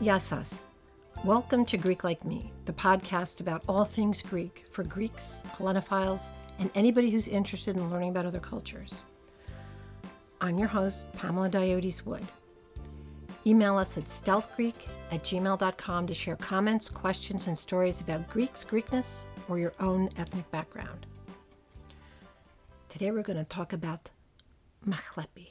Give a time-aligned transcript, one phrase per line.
[0.00, 0.64] Yassas.
[1.26, 6.22] Welcome to Greek Like Me, the podcast about all things Greek for Greeks, Hellenophiles,
[6.58, 9.02] and anybody who's interested in learning about other cultures.
[10.40, 12.26] I'm your host, Pamela Diodes Wood.
[13.44, 14.72] Email us at stealthgreek
[15.10, 19.18] at gmail.com to share comments, questions, and stories about Greeks, Greekness,
[19.50, 21.04] or your own ethnic background.
[22.88, 24.08] Today we're going to talk about
[24.88, 25.50] machlepi.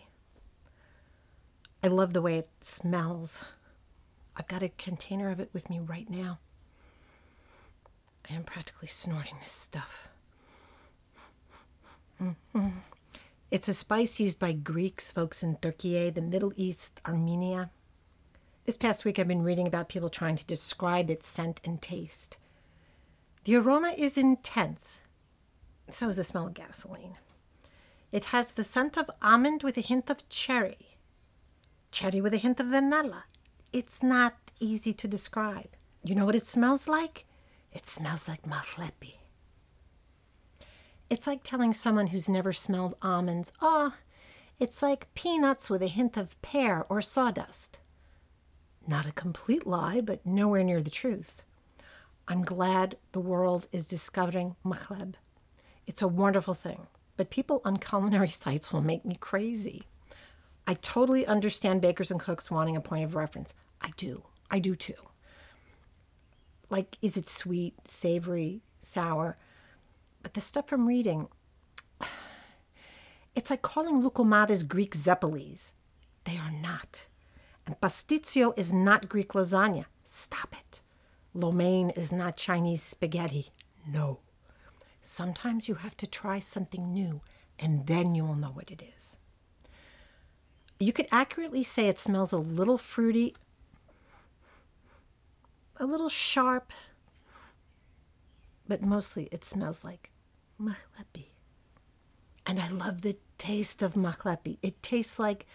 [1.84, 3.44] I love the way it smells.
[4.36, 6.40] I've got a container of it with me right now.
[8.30, 10.08] I am practically snorting this stuff.
[12.22, 12.70] Mm-hmm.
[13.52, 17.72] It's a spice used by Greeks, folks in Turkey, the Middle East, Armenia.
[18.66, 22.38] This past week, I've been reading about people trying to describe its scent and taste.
[23.46, 25.00] The aroma is intense.
[25.90, 27.16] So is the smell of gasoline.
[28.12, 30.98] It has the scent of almond with a hint of cherry,
[31.92, 33.24] cherry with a hint of vanilla,
[33.72, 35.70] it's not easy to describe.
[36.04, 37.26] You know what it smells like?
[37.72, 39.16] It smells like machlepi.
[41.10, 43.94] It's like telling someone who's never smelled almonds, oh,
[44.60, 47.80] it's like peanuts with a hint of pear or sawdust.
[48.88, 51.42] Not a complete lie, but nowhere near the truth.
[52.28, 55.16] I'm glad the world is discovering machleb.
[55.88, 59.88] It's a wonderful thing, but people on culinary sites will make me crazy.
[60.70, 63.56] I totally understand bakers and cooks wanting a point of reference.
[63.82, 64.22] I do.
[64.52, 64.94] I do too.
[66.70, 69.36] Like, is it sweet, savory, sour?
[70.22, 71.28] But the stuff I'm reading,
[73.36, 75.72] it's like calling loukoumades Greek zeppoles.
[76.26, 77.08] They are not.
[77.66, 79.86] And pastitsio is not Greek lasagna.
[80.06, 80.82] Stop it.
[81.34, 83.50] Lo mein is not Chinese spaghetti.
[83.88, 84.20] No.
[85.02, 87.22] Sometimes you have to try something new,
[87.58, 89.18] and then you will know what it is.
[90.80, 93.36] You could accurately say it smells a little fruity,
[95.76, 96.72] a little sharp,
[98.66, 100.10] but mostly it smells like
[100.62, 101.28] machlepi.
[102.46, 104.58] And I love the taste of machlepi.
[104.62, 105.46] It tastes like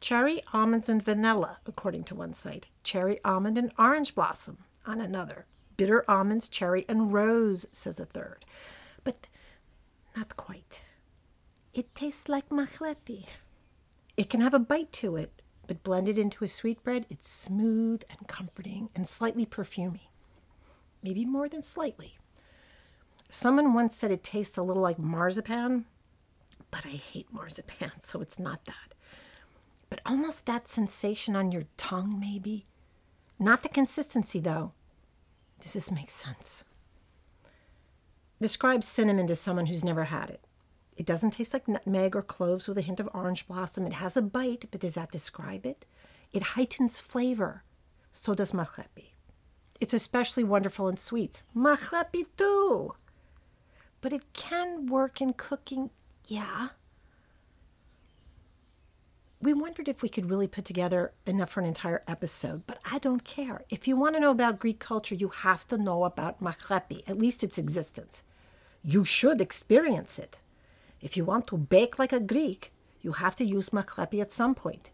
[0.00, 5.46] cherry, almonds, and vanilla, according to one site, cherry, almond, and orange blossom on another,
[5.76, 8.44] bitter almonds, cherry, and rose, says a third.
[9.02, 9.26] But
[10.16, 10.82] not quite.
[11.74, 13.26] It tastes like machlepi.
[14.18, 15.30] It can have a bite to it,
[15.68, 20.08] but blended into a sweetbread, it's smooth and comforting and slightly perfumy.
[21.04, 22.18] Maybe more than slightly.
[23.30, 25.84] Someone once said it tastes a little like marzipan,
[26.72, 28.94] but I hate marzipan, so it's not that.
[29.88, 32.64] But almost that sensation on your tongue, maybe.
[33.38, 34.72] Not the consistency, though.
[35.62, 36.64] Does this make sense?
[38.40, 40.40] Describe cinnamon to someone who's never had it.
[40.98, 43.86] It doesn't taste like nutmeg or cloves with a hint of orange blossom.
[43.86, 45.86] It has a bite, but does that describe it?
[46.32, 47.62] It heightens flavor.
[48.12, 49.12] So does machlepi.
[49.80, 51.44] It's especially wonderful in sweets.
[51.56, 52.94] Machlepi too.
[54.00, 55.90] But it can work in cooking,
[56.26, 56.70] yeah.
[59.40, 62.98] We wondered if we could really put together enough for an entire episode, but I
[62.98, 63.62] don't care.
[63.70, 67.18] If you want to know about Greek culture, you have to know about machlepi, at
[67.18, 68.24] least its existence.
[68.82, 70.38] You should experience it.
[71.00, 74.54] If you want to bake like a Greek, you have to use machlepi at some
[74.54, 74.90] point.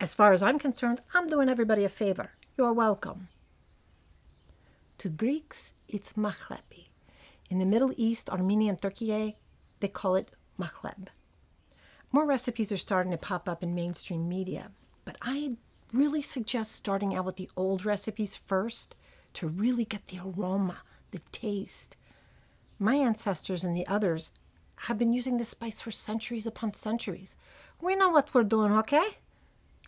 [0.00, 2.30] As far as I'm concerned, I'm doing everybody a favor.
[2.56, 3.28] You're welcome.
[4.98, 6.88] To Greeks, it's machlepi.
[7.50, 9.36] In the Middle East, Armenia, and Turkey,
[9.80, 11.08] they call it machleb.
[12.12, 14.70] More recipes are starting to pop up in mainstream media,
[15.04, 15.56] but I
[15.92, 18.94] really suggest starting out with the old recipes first
[19.34, 20.78] to really get the aroma,
[21.10, 21.96] the taste.
[22.78, 24.32] My ancestors and the others
[24.86, 27.34] have been using this spice for centuries upon centuries.
[27.80, 29.18] We know what we're doing, okay?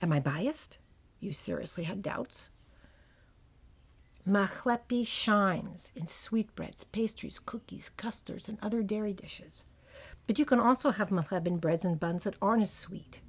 [0.03, 0.78] Am I biased?
[1.20, 2.50] You seriously had doubts?
[4.28, 9.65] Machlepi shines in sweetbreads, pastries, cookies, custards, and other dairy dishes.
[10.27, 13.21] But you can also have machleb in breads and buns that aren't as sweet,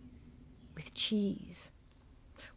[0.75, 1.69] with cheese.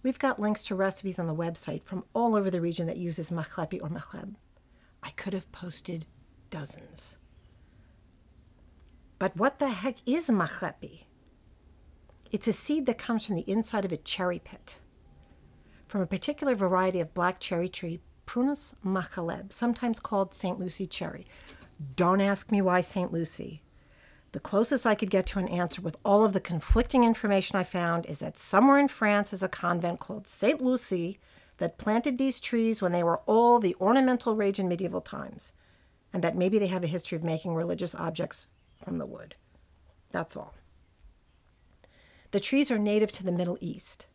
[0.02, 3.30] We've got links to recipes on the website from all over the region that uses
[3.30, 4.34] machlepi or machleb.
[5.02, 6.06] I could have posted
[6.50, 7.16] dozens.
[9.22, 11.04] But what the heck is machlepi?
[12.32, 14.78] It's a seed that comes from the inside of a cherry pit.
[15.86, 20.58] From a particular variety of black cherry tree, Prunus mahaleb, sometimes called St.
[20.58, 21.24] Lucie cherry.
[21.94, 23.12] Don't ask me why St.
[23.12, 23.62] Lucie.
[24.32, 27.62] The closest I could get to an answer with all of the conflicting information I
[27.62, 30.60] found is that somewhere in France is a convent called St.
[30.60, 31.20] Lucie
[31.58, 35.52] that planted these trees when they were all the ornamental rage in medieval times,
[36.12, 38.48] and that maybe they have a history of making religious objects
[38.82, 39.34] from the wood.
[40.10, 40.54] That's all.
[42.32, 44.06] The trees are native to the Middle East.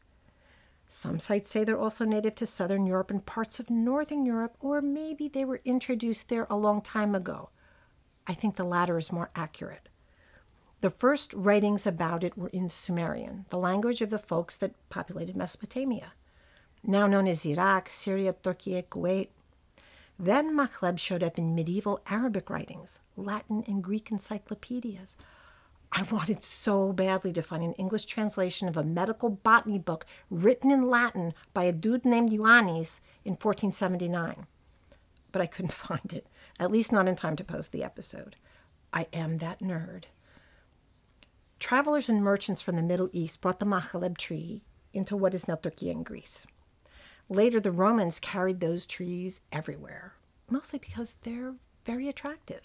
[0.89, 4.81] Some sites say they're also native to southern Europe and parts of northern Europe, or
[4.81, 7.49] maybe they were introduced there a long time ago.
[8.25, 9.89] I think the latter is more accurate.
[10.81, 15.35] The first writings about it were in Sumerian, the language of the folks that populated
[15.35, 16.13] Mesopotamia,
[16.83, 19.29] now known as Iraq, Syria, Turkey, Kuwait.
[20.19, 25.15] Then Machleb showed up in medieval Arabic writings, Latin and Greek encyclopedias,
[25.91, 30.69] I wanted so badly to find an English translation of a medical botany book written
[30.69, 34.47] in Latin by a dude named Ioannis in 1479.
[35.31, 36.27] But I couldn't find it,
[36.59, 38.35] at least not in time to post the episode.
[38.93, 40.05] I am that nerd.
[41.59, 45.55] Travelers and merchants from the Middle East brought the mahaleb tree into what is now
[45.55, 46.45] Turkey and Greece.
[47.29, 50.13] Later, the Romans carried those trees everywhere,
[50.49, 52.61] mostly because they're very attractive.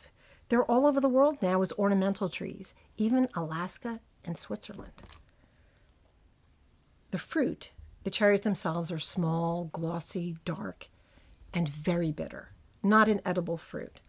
[0.48, 4.92] They're all over the world now as ornamental trees, even Alaska and Switzerland.
[7.10, 7.70] The fruit,
[8.04, 10.88] the cherries themselves, are small, glossy, dark,
[11.52, 12.50] and very bitter.
[12.82, 14.00] Not an edible fruit.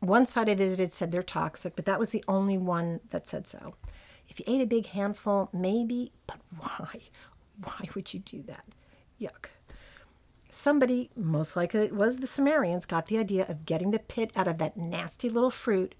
[0.00, 3.46] One site I visited said they're toxic, but that was the only one that said
[3.46, 3.74] so.
[4.28, 7.00] If you ate a big handful, maybe, but why?
[7.62, 8.66] Why would you do that?
[9.20, 9.48] Yuck.
[10.58, 14.48] Somebody, most likely it was the Sumerians, got the idea of getting the pit out
[14.48, 15.94] of that nasty little fruit,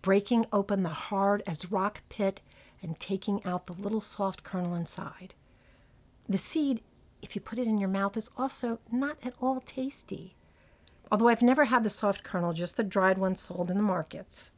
[0.00, 2.40] breaking open the hard as rock pit,
[2.82, 5.34] and taking out the little soft kernel inside.
[6.26, 6.80] The seed,
[7.20, 10.34] if you put it in your mouth, is also not at all tasty.
[11.12, 14.50] Although I've never had the soft kernel, just the dried one sold in the markets.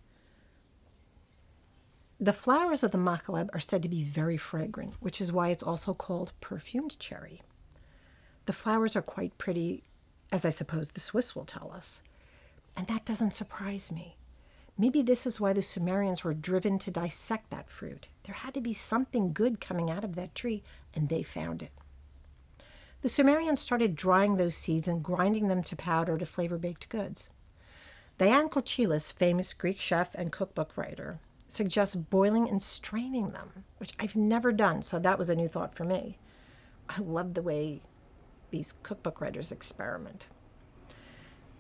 [2.21, 5.65] The flowers of the mahaleb are said to be very fragrant, which is why it's
[5.65, 7.43] also called perfumed cherry.
[8.47, 9.85] The flowers are quite pretty,
[10.33, 12.03] as I suppose the Swiss will tell us.
[12.77, 14.17] And that doesn't surprise me.
[14.77, 18.09] Maybe this is why the Sumerians were driven to dissect that fruit.
[18.25, 20.63] There had to be something good coming out of that tree,
[20.95, 21.73] and they found it.
[23.03, 27.29] The Sumerians started drying those seeds and grinding them to powder to flavor baked goods.
[28.19, 31.19] Diane Kochilas, famous Greek chef and cookbook writer,
[31.49, 35.75] suggests boiling and straining them, which I've never done, so that was a new thought
[35.75, 36.19] for me.
[36.89, 37.83] I love the way
[38.53, 40.27] these cookbook writers experiment.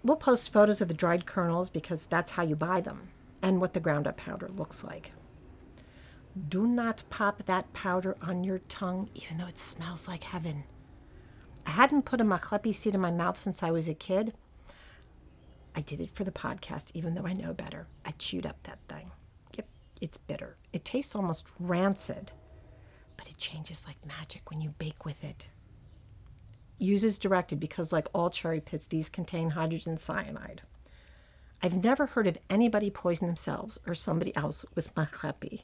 [0.04, 3.08] We'll post photos of the dried kernels because that's how you buy them
[3.42, 5.12] and what the ground up powder looks like.
[6.48, 10.64] Do not pop that powder on your tongue, even though it smells like heaven.
[11.66, 14.32] I hadn't put a machlepi seed in my mouth since I was a kid.
[15.74, 17.86] I did it for the podcast, even though I know better.
[18.04, 19.10] I chewed up that thing.
[19.56, 19.66] Yep,
[20.00, 20.56] it's bitter.
[20.72, 22.32] It tastes almost rancid,
[23.16, 25.48] but it changes like magic when you bake with it.
[26.82, 30.62] Use as directed because, like all cherry pits, these contain hydrogen cyanide.
[31.62, 35.62] I've never heard of anybody poison themselves or somebody else with machlepi.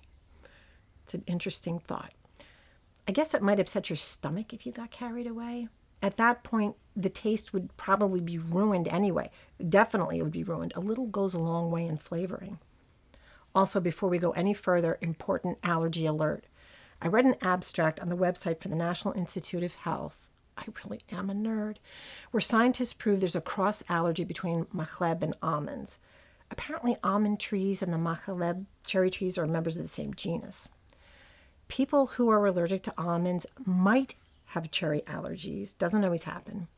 [1.02, 2.12] It's an interesting thought.
[3.08, 5.66] I guess it might upset your stomach if you got carried away.
[6.00, 9.32] At that point, the taste would probably be ruined anyway.
[9.68, 10.72] Definitely, it would be ruined.
[10.76, 12.60] A little goes a long way in flavoring.
[13.56, 16.44] Also, before we go any further, important allergy alert.
[17.02, 20.27] I read an abstract on the website for the National Institute of Health
[20.58, 21.76] I really am a nerd,
[22.30, 25.98] where scientists prove there's a cross allergy between machleb and almonds.
[26.50, 30.68] Apparently, almond trees and the machleb cherry trees are members of the same genus.
[31.68, 34.14] People who are allergic to almonds might
[34.46, 36.68] have cherry allergies, doesn't always happen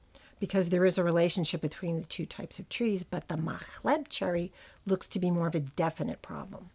[0.41, 4.51] because there is a relationship between the two types of trees, but the machleb cherry
[4.87, 6.71] looks to be more of a definite problem.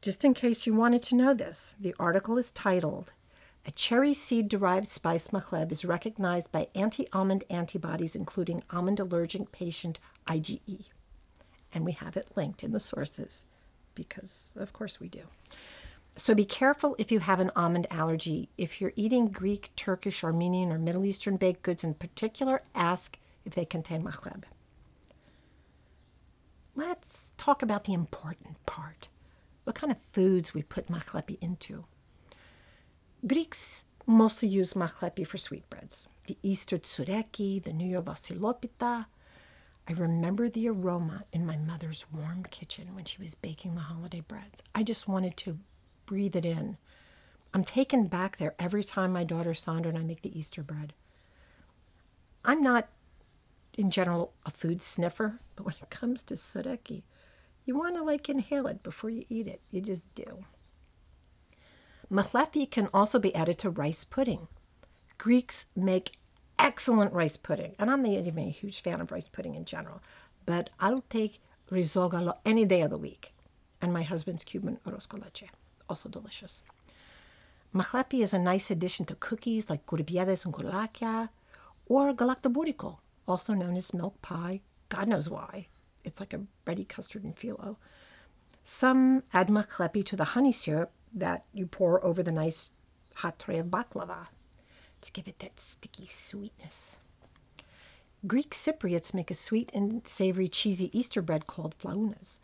[0.00, 3.12] Just in case you wanted to know this, the article is titled
[3.66, 9.52] a cherry seed derived spice machleb is recognized by anti almond antibodies, including almond allergic
[9.52, 10.86] patient IgE.
[11.72, 13.44] And we have it linked in the sources
[13.94, 15.22] because, of course, we do.
[16.16, 18.48] So be careful if you have an almond allergy.
[18.56, 23.54] If you're eating Greek, Turkish, Armenian, or Middle Eastern baked goods in particular, ask if
[23.54, 24.44] they contain machleb.
[26.74, 29.08] Let's talk about the important part
[29.68, 31.84] what kind of foods we put machlepi into.
[33.26, 36.06] Greeks mostly use machlepi for sweetbreads.
[36.28, 39.06] The Easter tsoureki, the New vasilopita.
[39.88, 44.20] I remember the aroma in my mother's warm kitchen when she was baking the holiday
[44.20, 44.62] breads.
[44.72, 45.58] I just wanted to
[46.06, 46.76] breathe it in.
[47.52, 50.92] I'm taken back there every time my daughter Sandra and I make the Easter bread.
[52.44, 52.88] I'm not,
[53.76, 57.02] in general, a food sniffer, but when it comes to tsoureki,
[57.64, 59.60] you want to like inhale it before you eat it.
[59.72, 60.44] You just do.
[62.10, 64.48] Machlepi can also be added to rice pudding.
[65.18, 66.18] Greeks make
[66.58, 70.00] excellent rice pudding, and I'm not even a huge fan of rice pudding in general,
[70.46, 73.32] but I'll take risogalo any day of the week.
[73.82, 75.50] And my husband's Cuban arroz con leche,
[75.88, 76.62] also delicious.
[77.74, 81.28] Machlepi is a nice addition to cookies like kourabiedes and gulakia,
[81.86, 82.96] or galaktoboureko,
[83.26, 84.62] also known as milk pie.
[84.88, 85.66] God knows why.
[86.04, 87.76] It's like a bready custard and phyllo.
[88.64, 92.72] Some add machlepi to the honey syrup that you pour over the nice
[93.16, 94.28] hot tray of baklava
[95.00, 96.96] to give it that sticky sweetness.
[98.26, 102.40] Greek Cypriots make a sweet and savory cheesy Easter bread called flaounes.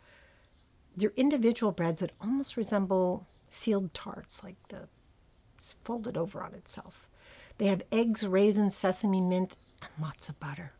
[0.95, 4.87] They're individual breads that almost resemble sealed tarts, like the
[5.83, 7.07] folded over on itself.
[7.57, 10.73] They have eggs, raisins, sesame, mint, and lots of butter.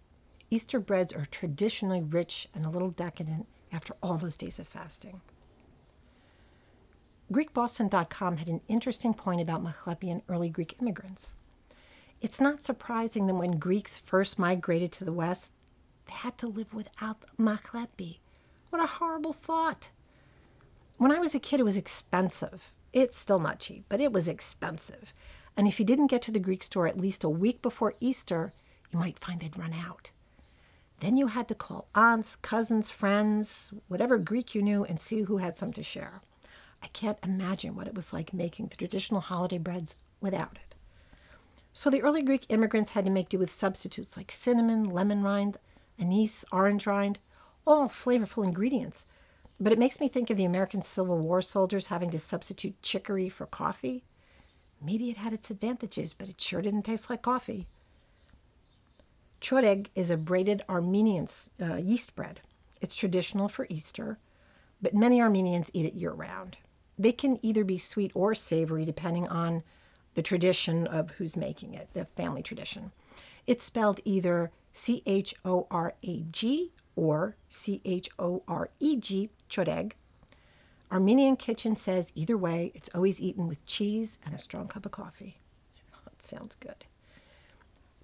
[0.49, 5.21] Easter breads are traditionally rich and a little decadent after all those days of fasting.
[7.31, 11.33] GreekBoston.com had an interesting point about Machlepi and early Greek immigrants.
[12.21, 15.53] It's not surprising that when Greeks first migrated to the West,
[16.05, 18.19] they had to live without Machlepi.
[18.69, 19.89] What a horrible thought!
[20.97, 22.71] When I was a kid, it was expensive.
[22.93, 25.11] It's still not cheap, but it was expensive.
[25.57, 28.53] And if you didn't get to the Greek store at least a week before Easter,
[28.91, 30.11] you might find they'd run out.
[30.99, 35.37] Then you had to call aunts, cousins, friends, whatever Greek you knew, and see who
[35.37, 36.21] had some to share.
[36.81, 40.75] I can't imagine what it was like making the traditional holiday breads without it.
[41.73, 45.57] So the early Greek immigrants had to make do with substitutes like cinnamon, lemon rind,
[45.99, 47.19] anise, orange rind,
[47.67, 49.05] all flavorful ingredients.
[49.59, 53.29] But it makes me think of the American Civil War soldiers having to substitute chicory
[53.29, 54.03] for coffee.
[54.81, 57.67] Maybe it had its advantages, but it sure didn't taste like coffee.
[59.41, 61.27] Choreg is a braided Armenian
[61.61, 62.41] uh, yeast bread.
[62.81, 64.17] It's traditional for Easter,
[64.81, 66.57] but many Armenians eat it year round.
[66.97, 69.63] They can either be sweet or savory depending on
[70.13, 72.91] the tradition of who's making it, the family tradition.
[73.45, 78.95] It's spelled either C H O R A G or C H O R E
[78.97, 79.93] G, choreg.
[80.91, 84.91] Armenian Kitchen says either way, it's always eaten with cheese and a strong cup of
[84.91, 85.37] coffee.
[86.07, 86.85] It sounds good.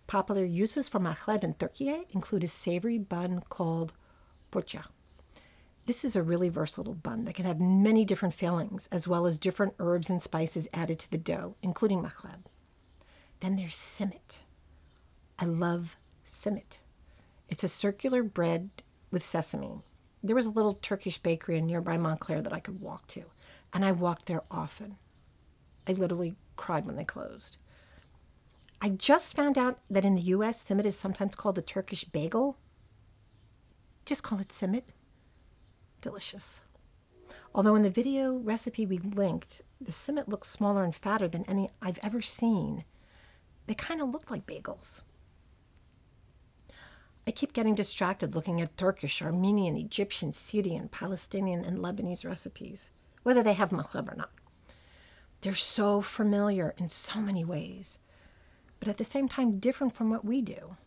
[0.06, 3.94] Popular uses for machleb in Turkey include a savory bun called
[4.52, 4.86] pogaça.
[5.88, 9.40] This is a really versatile bun that can have many different fillings, as well as
[9.40, 12.46] different herbs and spices added to the dough, including machleb.
[13.40, 14.40] Then there's simit.
[15.40, 16.78] I love simit.
[17.50, 18.70] It's a circular bread
[19.10, 19.82] with sesame.
[20.24, 23.24] There was a little Turkish bakery in nearby Montclair that I could walk to,
[23.74, 24.98] and I walked there often.
[25.88, 27.58] I literally cried when they closed.
[28.80, 32.58] I just found out that in the US, simit is sometimes called a Turkish bagel.
[34.06, 34.84] Just call it simit
[36.02, 36.62] delicious.
[37.54, 41.70] Although in the video recipe we linked, the simit looks smaller and fatter than any
[41.82, 42.86] I've ever seen.
[43.68, 45.02] They kind of look like bagels.
[47.28, 52.90] I keep getting distracted looking at Turkish, Armenian, Egyptian, Syrian, Palestinian, and Lebanese recipes,
[53.24, 54.32] whether they have machleb or not.
[55.42, 58.00] They're so familiar in so many ways,
[58.80, 60.78] but at the same time different from what we do.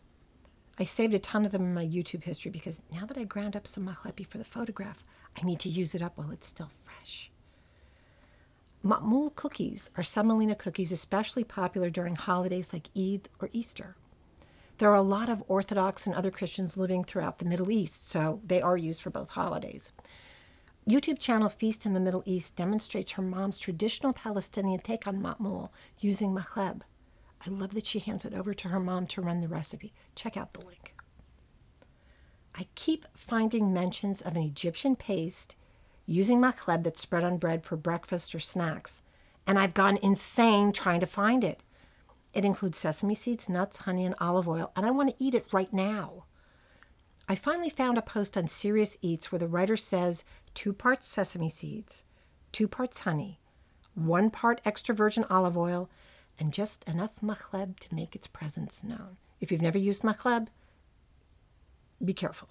[0.77, 3.55] I saved a ton of them in my YouTube history because now that I ground
[3.55, 5.03] up some mahlepi for the photograph,
[5.41, 7.31] I need to use it up while it's still fresh.
[8.83, 13.95] Ma'moul cookies are semolina cookies especially popular during holidays like Eid or Easter.
[14.77, 18.41] There are a lot of Orthodox and other Christians living throughout the Middle East, so
[18.45, 19.93] they are used for both holidays.
[20.87, 25.69] YouTube channel Feast in the Middle East demonstrates her mom's traditional Palestinian take on ma'moul
[25.99, 26.81] using machleb.
[27.45, 29.93] I love that she hands it over to her mom to run the recipe.
[30.15, 30.95] Check out the link.
[32.55, 35.55] I keep finding mentions of an Egyptian paste
[36.05, 39.01] using machleb that's spread on bread for breakfast or snacks,
[39.45, 41.61] and I've gone insane trying to find it.
[42.33, 45.47] It includes sesame seeds, nuts, honey, and olive oil, and I want to eat it
[45.51, 46.25] right now.
[47.27, 51.49] I finally found a post on Serious Eats where the writer says two parts sesame
[51.49, 52.03] seeds,
[52.51, 53.39] two parts honey,
[53.95, 55.89] one part extra virgin olive oil,
[56.39, 59.17] and just enough machleb to make its presence known.
[59.39, 60.47] If you've never used machleb,
[62.03, 62.49] be careful.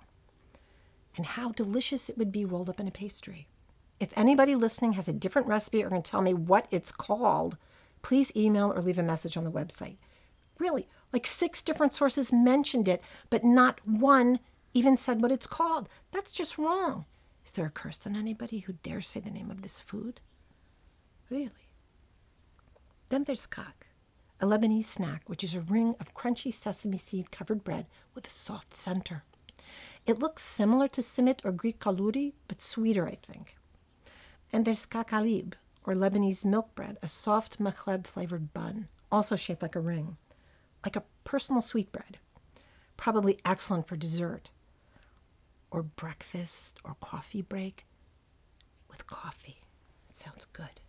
[1.17, 3.47] And how delicious it would be rolled up in a pastry.
[4.01, 7.57] If anybody listening has a different recipe or can tell me what it's called,
[8.03, 9.97] please email or leave a message on the website.
[10.59, 14.41] Really, like six different sources mentioned it, but not one
[14.73, 15.89] even said what it's called.
[16.11, 17.05] That's just wrong.
[17.47, 20.21] Is there a curse on anybody who dares say the name of this food?
[21.31, 21.64] Really?
[23.09, 23.87] Then there's ka'ak,
[24.41, 28.31] a Lebanese snack, which is a ring of crunchy sesame seed covered bread with a
[28.31, 29.25] soft center.
[30.07, 33.57] It looks similar to simit or Greek koulouri, but sweeter, I think.
[34.53, 39.77] And there's kakalib, or Lebanese milk bread, a soft machleb flavored bun, also shaped like
[39.77, 40.17] a ring,
[40.85, 42.19] like a personal sweetbread.
[42.97, 44.51] Probably excellent for dessert,
[45.71, 47.87] or breakfast, or coffee break
[48.89, 49.63] with coffee.
[50.09, 50.81] It sounds good.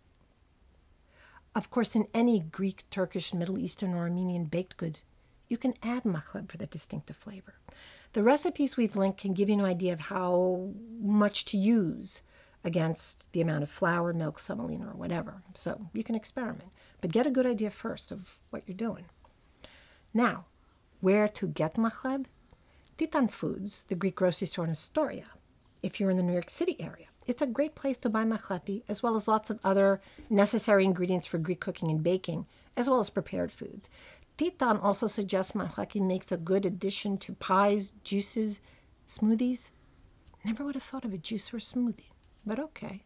[1.56, 5.04] Of course, in any Greek, Turkish, Middle Eastern, or Armenian baked goods,
[5.48, 7.54] you can add machleb for the distinctive flavor.
[8.12, 12.20] The recipes we've linked can give you an idea of how much to use
[12.62, 15.42] against the amount of flour, milk, semolina, or whatever.
[15.54, 16.68] So you can experiment,
[17.00, 19.06] but get a good idea first of what you're doing.
[20.12, 20.44] Now,
[21.00, 22.26] where to get machleb?
[22.98, 25.28] Titan Foods, the Greek grocery store in Astoria,
[25.82, 27.06] if you're in the New York City area.
[27.26, 31.26] It's a great place to buy machlepi, as well as lots of other necessary ingredients
[31.26, 33.90] for Greek cooking and baking, as well as prepared foods.
[34.38, 38.60] Titan also suggests machlepi makes a good addition to pies, juices,
[39.10, 39.70] smoothies.
[40.44, 42.12] Never would have thought of a juice or smoothie,
[42.44, 43.02] but okay.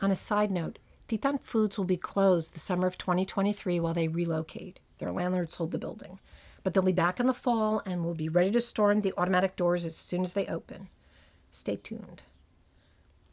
[0.00, 4.08] On a side note, Titan Foods will be closed the summer of 2023 while they
[4.08, 4.78] relocate.
[4.98, 6.18] Their landlord sold the building.
[6.62, 9.56] But they'll be back in the fall and will be ready to storm the automatic
[9.56, 10.88] doors as soon as they open.
[11.56, 12.20] Stay tuned.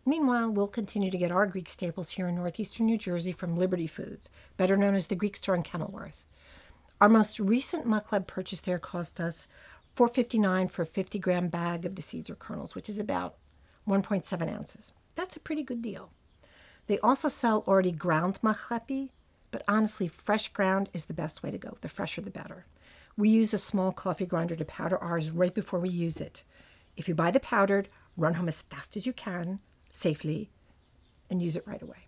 [0.05, 3.85] Meanwhile, we'll continue to get our Greek staples here in northeastern New Jersey from Liberty
[3.85, 6.23] Foods, better known as the Greek store in Kenilworth.
[7.01, 9.49] Our most recent Machleb purchase there cost us
[9.97, 13.35] $4.59 for a 50 gram bag of the seeds or kernels, which is about
[13.85, 14.93] 1.7 ounces.
[15.15, 16.09] That's a pretty good deal.
[16.87, 19.09] They also sell already ground machlepi,
[19.51, 21.77] but honestly, fresh ground is the best way to go.
[21.81, 22.67] The fresher, the better.
[23.17, 26.43] We use a small coffee grinder to powder ours right before we use it.
[26.95, 29.59] If you buy the powdered, run home as fast as you can,
[29.91, 30.49] safely,
[31.29, 32.07] and use it right away.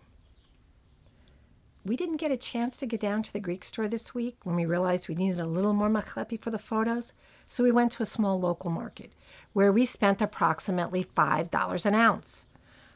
[1.86, 4.56] We didn't get a chance to get down to the Greek store this week when
[4.56, 7.14] we realized we needed a little more machlepi for the photos,
[7.48, 9.12] so we went to a small local market
[9.54, 12.48] where we spent approximately $5 an ounce.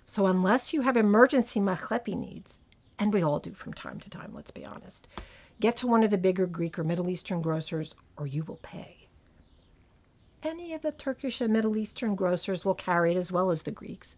[0.08, 2.58] So unless you have emergency machlepi needs,
[2.98, 5.08] and we all do from time to time, let's be honest,
[5.60, 8.99] get to one of the bigger Greek or Middle Eastern grocers or you will pay.
[10.42, 13.72] Any of the Turkish and Middle Eastern grocers will carry it as well as the
[13.72, 14.16] Greeks.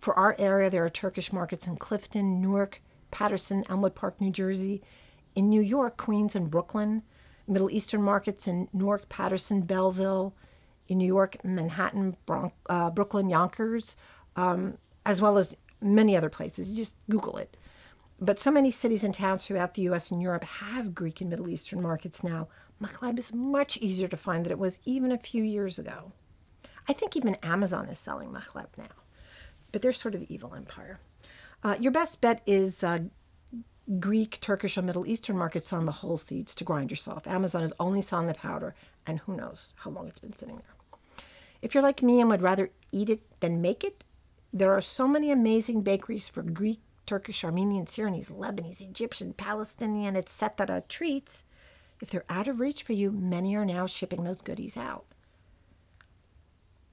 [0.00, 4.82] For our area, there are Turkish markets in Clifton, Newark, Paterson, Elmwood Park, New Jersey.
[5.34, 7.02] In New York, Queens, and Brooklyn.
[7.46, 10.32] Middle Eastern markets in Newark, Paterson, Belleville.
[10.88, 13.96] In New York, Manhattan, Bron- uh, Brooklyn, Yonkers.
[14.36, 16.70] Um, as well as many other places.
[16.70, 17.58] You just Google it.
[18.18, 21.48] But so many cities and towns throughout the US and Europe have Greek and Middle
[21.48, 22.48] Eastern markets now.
[22.82, 26.12] Machleb is much easier to find than it was even a few years ago.
[26.88, 28.86] I think even Amazon is selling machleb now,
[29.70, 30.98] but they're sort of the evil empire.
[31.62, 33.00] Uh, your best bet is uh,
[33.98, 37.26] Greek, Turkish, or Middle Eastern markets selling the whole seeds to grind yourself.
[37.26, 38.74] Amazon is only selling the powder,
[39.06, 41.24] and who knows how long it's been sitting there.
[41.60, 44.04] If you're like me and would rather eat it than make it,
[44.52, 50.82] there are so many amazing bakeries for Greek, Turkish, Armenian, Syrianese, Lebanese, Egyptian, Palestinian, etc.
[50.88, 51.44] treats.
[52.00, 55.04] If they're out of reach for you, many are now shipping those goodies out.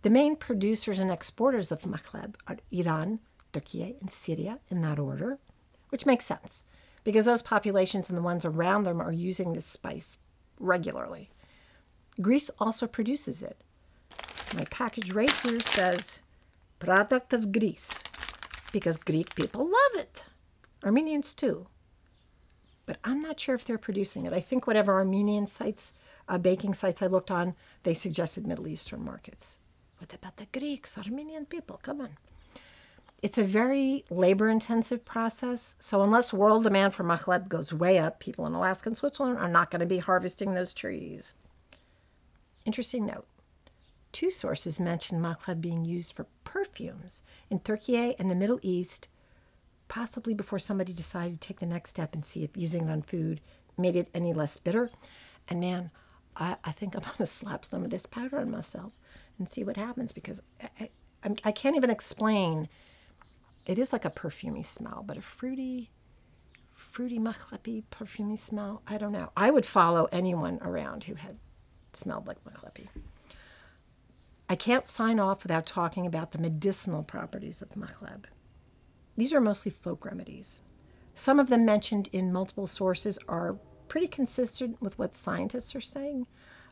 [0.02, 3.20] The main producers and exporters of machleb are Iran,
[3.54, 5.40] Turkey, and Syria in that order,
[5.90, 6.64] which makes sense
[7.04, 10.18] because those populations and the ones around them are using this spice
[10.60, 11.30] regularly.
[12.22, 13.58] Greece also produces it.
[14.54, 16.20] My package right here says
[16.80, 18.02] product of Greece
[18.72, 20.26] because Greek people love it.
[20.84, 21.68] Armenians too.
[22.88, 24.34] But I'm not sure if they're producing it.
[24.34, 25.94] I think whatever Armenian sites,
[26.28, 29.58] uh, baking sites I looked on, they suggested Middle Eastern markets.
[30.00, 31.80] What about the Greeks, Armenian people?
[31.84, 32.18] Come on.
[33.22, 35.76] It's a very labor intensive process.
[35.80, 39.50] So, unless world demand for machleb goes way up, people in Alaska and Switzerland are
[39.50, 41.34] not going to be harvesting those trees.
[42.66, 43.26] Interesting note
[44.14, 49.08] Two sources mention machleb being used for perfumes in Turkey and the Middle East,
[49.88, 53.02] possibly before somebody decided to take the next step and see if using it on
[53.02, 53.42] food
[53.78, 54.90] made it any less bitter.
[55.48, 55.92] And man,
[56.36, 58.94] I, I think I'm to slap some of this powder on myself
[59.38, 60.90] and see what happens because I,
[61.24, 62.70] I, I can't even explain.
[63.66, 65.92] It is like a perfumy smell, but a fruity,
[66.74, 68.82] fruity machlepi perfumy smell.
[68.88, 69.32] I don't know.
[69.36, 71.38] I would follow anyone around who had
[71.94, 72.88] smelled like machlepi.
[74.50, 78.24] I can't sign off without talking about the medicinal properties of machleb.
[79.18, 80.62] These are mostly folk remedies.
[81.16, 86.28] Some of them mentioned in multiple sources are pretty consistent with what scientists are saying.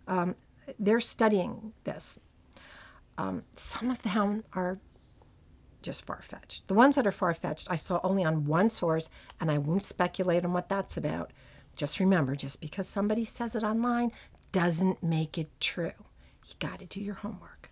[0.08, 0.36] Um,
[0.80, 2.20] they're studying this.
[3.18, 4.80] Um, some of them are
[5.82, 6.68] just far fetched.
[6.68, 9.84] The ones that are far fetched, I saw only on one source, and I won't
[9.84, 11.32] speculate on what that's about.
[11.76, 14.12] Just remember, just because somebody says it online
[14.52, 15.92] doesn't make it true.
[16.48, 17.72] You got to do your homework.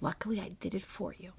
[0.00, 1.32] Luckily, I did it for you.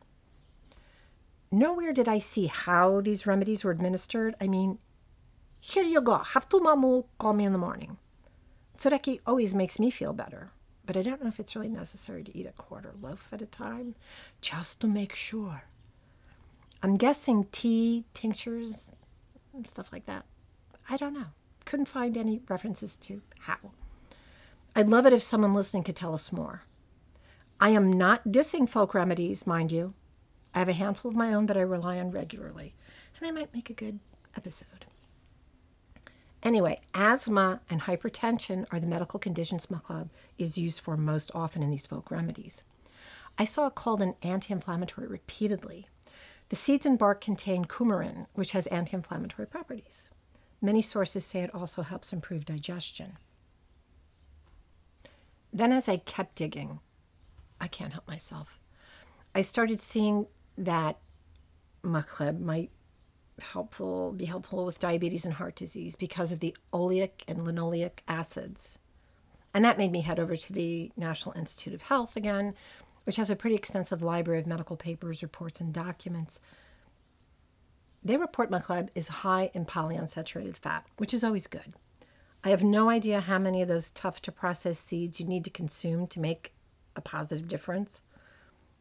[1.52, 4.36] Nowhere did I see how these remedies were administered.
[4.40, 4.78] I mean,
[5.60, 6.18] here you go.
[6.20, 7.98] Have to ma'moul, call me in the morning.
[8.78, 10.52] Tsoureki always makes me feel better,
[10.86, 13.46] but I don't know if it's really necessary to eat a quarter loaf at a
[13.46, 13.96] time,
[14.40, 15.64] just to make sure.
[16.82, 18.96] I'm guessing tea, tinctures,
[19.54, 20.26] and stuff like that.
[20.90, 21.28] I don't know.
[21.66, 23.58] Couldn't find any references to how.
[24.76, 26.64] I'd love it if someone listening could tell us more.
[27.60, 29.94] I am not dissing folk remedies, mind you.
[30.54, 32.74] I have a handful of my own that I rely on regularly,
[33.18, 34.00] and they might make a good
[34.36, 34.86] episode.
[36.44, 41.70] Anyway, asthma and hypertension are the medical conditions machleb is used for most often in
[41.70, 42.64] these folk remedies.
[43.38, 45.88] I saw it called an anti inflammatory repeatedly.
[46.50, 50.10] The seeds and bark contain coumarin, which has anti inflammatory properties.
[50.62, 53.18] Many sources say it also helps improve digestion.
[55.54, 56.80] Then, as I kept digging,
[57.60, 58.60] I can't help myself.
[59.34, 60.98] I started seeing that
[61.84, 62.72] machleb might
[63.40, 68.78] helpful be helpful with diabetes and heart disease because of the oleic and linoleic acids.
[69.54, 72.54] And that made me head over to the National Institute of Health again,
[73.04, 76.40] which has a pretty extensive library of medical papers, reports, and documents.
[78.04, 81.74] They report machleb is high in polyunsaturated fat, which is always good.
[82.44, 85.52] I have no idea how many of those tough to process seeds you need to
[85.52, 86.54] consume to make
[86.96, 88.02] a positive difference.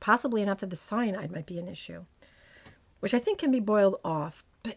[0.00, 2.04] Possibly enough that the cyanide might be an issue,
[3.00, 4.42] which I think can be boiled off.
[4.62, 4.76] But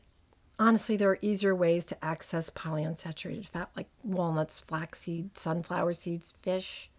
[0.59, 6.89] honestly, there are easier ways to access polyunsaturated fat like walnuts, flaxseed, sunflower seeds, fish.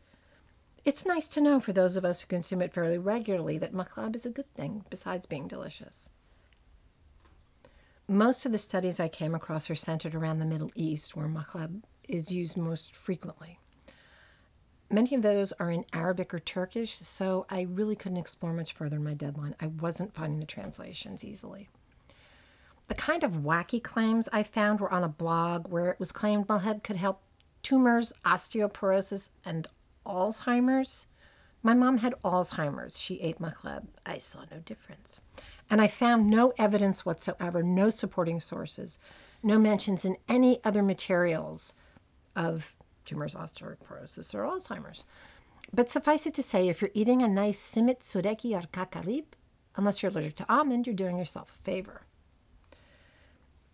[0.84, 4.16] It's nice to know for those of us who consume it fairly regularly that machleb
[4.16, 6.08] is a good thing besides being delicious.
[8.06, 11.82] Most of the studies I came across are centered around the Middle East, where machleb
[12.06, 13.58] is used most frequently.
[14.94, 18.98] Many of those are in Arabic or Turkish, so I really couldn't explore much further
[18.98, 19.57] in my deadline.
[19.59, 21.68] I wasn't finding the translations easily.
[22.87, 26.46] The kind of wacky claims I found were on a blog where it was claimed
[26.46, 27.22] machleb could help
[27.64, 29.66] tumors, osteoporosis, and
[30.07, 31.09] Alzheimer's.
[31.61, 32.96] My mom had Alzheimer's.
[32.96, 33.88] She ate machleb.
[34.07, 35.18] I saw no difference.
[35.68, 39.00] And I found no evidence whatsoever, no supporting sources,
[39.42, 41.72] no mentions in any other materials
[42.37, 45.04] of tumors, osteoporosis, or Alzheimer's.
[45.72, 49.24] But suffice it to say, if you're eating a nice simit tsoureki or kakalib,
[49.76, 52.02] unless you're allergic to almond, you're doing yourself a favor.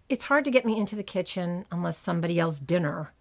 [0.08, 3.12] It's hard to get me into the kitchen unless somebody else dinner,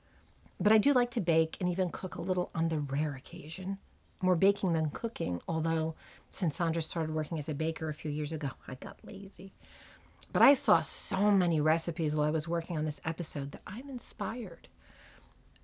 [0.59, 3.77] but I do like to bake and even cook a little on the rare occasion.
[4.21, 5.95] More baking than cooking, although
[6.31, 9.53] since Sandra started working as a baker a few years ago, I got lazy.
[10.31, 13.89] But I saw so many recipes while I was working on this episode that I'm
[13.89, 14.67] inspired.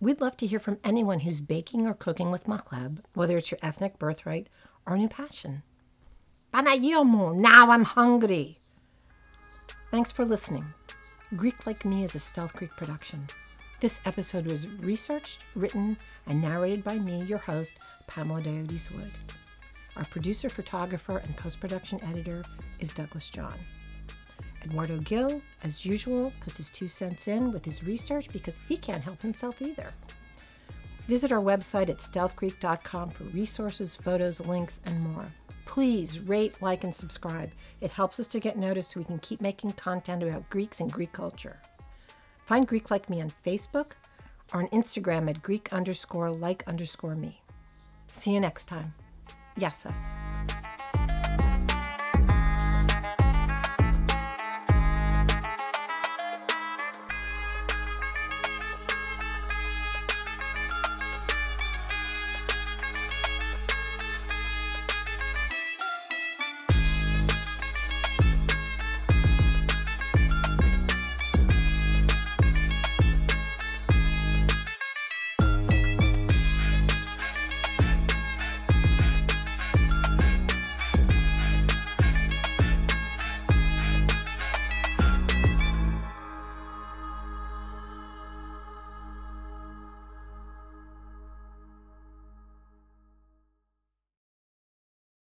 [0.06, 3.58] We'd love to hear from anyone who's baking or cooking with machleb, whether it's your
[3.64, 4.46] ethnic birthright
[4.86, 5.64] or a new passion.
[6.54, 8.60] Banayomu, now I'm hungry.
[9.90, 10.64] Thanks for listening.
[11.36, 13.22] Greek Like Me is a Stealth Greek production.
[13.82, 19.10] This episode was researched, written, and narrated by me, your host, Pamela Diodes Wood.
[19.96, 22.44] Our producer, photographer, and post production editor
[22.80, 23.58] is Douglas John.
[24.66, 29.04] Eduardo Gill, as usual, puts his two cents in with his research because he can't
[29.04, 29.92] help himself either.
[31.08, 35.26] Visit our website at stealthgreek.com for resources, photos, links, and more.
[35.66, 37.52] Please rate, like, and subscribe.
[37.82, 40.92] It helps us to get noticed so we can keep making content about Greeks and
[40.92, 41.60] Greek culture.
[42.46, 43.92] Find Greek Like Me on Facebook
[44.54, 47.42] or on Instagram at Greek underscore like underscore me.
[48.14, 48.94] See you next time.
[49.58, 50.25] Yassas.